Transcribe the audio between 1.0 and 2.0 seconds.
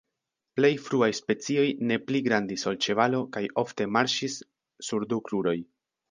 specioj ne